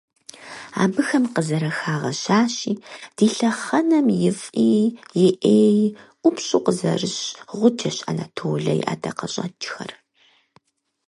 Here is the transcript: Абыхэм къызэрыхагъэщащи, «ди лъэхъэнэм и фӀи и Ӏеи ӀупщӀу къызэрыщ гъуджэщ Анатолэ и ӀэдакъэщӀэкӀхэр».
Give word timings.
Абыхэм 0.83 1.23
къызэрыхагъэщащи, 1.33 2.73
«ди 3.15 3.27
лъэхъэнэм 3.35 4.07
и 4.29 4.31
фӀи 4.39 4.79
и 5.25 5.27
Ӏеи 5.39 5.79
ӀупщӀу 6.21 6.63
къызэрыщ 6.65 7.17
гъуджэщ 7.57 7.97
Анатолэ 8.09 8.73
и 8.79 8.81
ӀэдакъэщӀэкӀхэр». 8.87 9.91